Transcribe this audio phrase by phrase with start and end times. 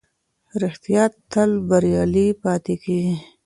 [0.61, 3.15] رښتيا تل بريالی پاتې کېږي.